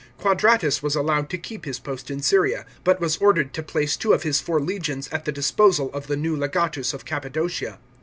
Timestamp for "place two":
3.61-4.13